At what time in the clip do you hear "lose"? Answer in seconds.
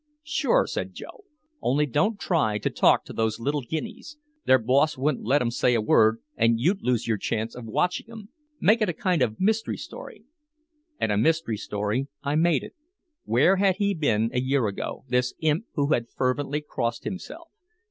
6.81-7.07